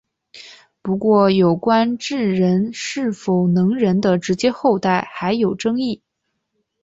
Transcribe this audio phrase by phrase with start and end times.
[0.81, 6.01] 不过有关智人是否能人的直接后代还有争议。